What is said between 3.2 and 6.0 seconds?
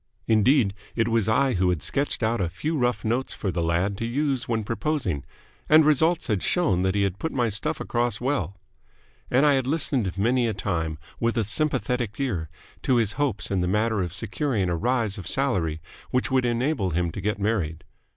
for the lad to use when proposing; and